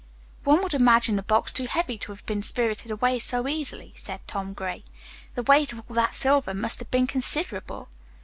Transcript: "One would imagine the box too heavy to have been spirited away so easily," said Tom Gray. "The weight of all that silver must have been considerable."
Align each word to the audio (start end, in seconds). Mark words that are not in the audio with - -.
"One 0.45 0.63
would 0.63 0.73
imagine 0.73 1.15
the 1.15 1.21
box 1.21 1.53
too 1.53 1.67
heavy 1.67 1.99
to 1.99 2.11
have 2.11 2.25
been 2.25 2.41
spirited 2.41 2.89
away 2.89 3.19
so 3.19 3.47
easily," 3.47 3.93
said 3.95 4.19
Tom 4.27 4.53
Gray. 4.53 4.83
"The 5.35 5.43
weight 5.43 5.71
of 5.73 5.83
all 5.87 5.93
that 5.93 6.15
silver 6.15 6.55
must 6.55 6.79
have 6.79 6.89
been 6.89 7.05
considerable." 7.05 7.87